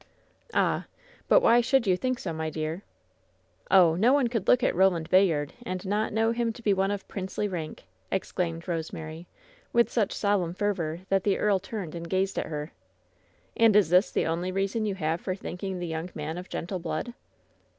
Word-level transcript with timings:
"Ah! 0.55 0.87
but 1.27 1.41
why 1.43 1.61
should 1.61 1.85
you 1.85 1.95
think 1.95 2.17
so, 2.17 2.33
my 2.33 2.49
dear!" 2.49 2.81
"Oh! 3.69 3.93
no 3.93 4.13
one 4.13 4.29
could 4.29 4.47
look 4.47 4.63
at 4.63 4.73
Eoland 4.73 5.11
Bayard 5.11 5.53
and 5.63 5.85
not 5.85 6.11
know 6.11 6.31
him 6.31 6.51
to 6.53 6.63
be 6.63 6.73
one 6.73 6.89
of 6.89 7.07
princely 7.07 7.47
rank!" 7.47 7.83
exclaimed 8.11 8.67
Rose 8.67 8.91
mary, 8.91 9.27
with 9.71 9.91
such 9.91 10.11
solemn 10.15 10.55
fervor 10.55 11.01
that 11.09 11.23
the 11.23 11.37
earl 11.37 11.59
turned 11.59 11.93
and 11.93 12.09
gazed 12.09 12.39
at 12.39 12.47
her. 12.47 12.71
"And 13.55 13.75
is 13.75 13.89
this 13.91 14.09
the 14.09 14.25
only 14.25 14.51
reason 14.51 14.87
you 14.87 14.95
have 14.95 15.21
for 15.21 15.35
thinking 15.35 15.77
the 15.77 15.91
yoimg 15.91 16.15
man 16.15 16.39
of 16.39 16.49
gentle 16.49 16.79
blood?" 16.79 17.13